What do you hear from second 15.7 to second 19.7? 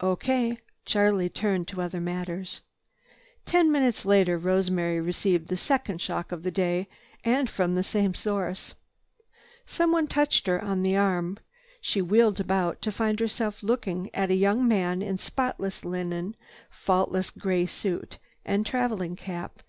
linen, faultless gray suit and traveling cap.